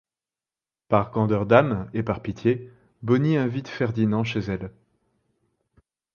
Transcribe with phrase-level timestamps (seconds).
[0.87, 2.71] Par grandeur d'âme et par pitié,
[3.03, 4.71] Bonnie invite Ferdinand chez elle.